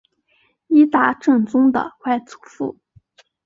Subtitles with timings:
[0.65, 2.79] 伊达政宗的外祖父。